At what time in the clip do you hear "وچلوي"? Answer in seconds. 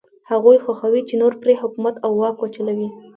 2.39-2.89